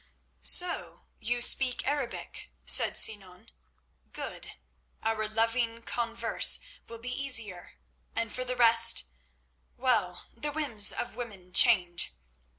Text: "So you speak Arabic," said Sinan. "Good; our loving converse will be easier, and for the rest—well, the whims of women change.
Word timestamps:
"So 0.41 1.05
you 1.19 1.43
speak 1.43 1.85
Arabic," 1.87 2.49
said 2.65 2.97
Sinan. 2.97 3.51
"Good; 4.11 4.53
our 5.03 5.27
loving 5.27 5.83
converse 5.83 6.59
will 6.87 6.97
be 6.97 7.11
easier, 7.23 7.73
and 8.15 8.33
for 8.33 8.43
the 8.43 8.55
rest—well, 8.55 10.25
the 10.33 10.51
whims 10.51 10.91
of 10.91 11.13
women 11.13 11.53
change. 11.53 12.15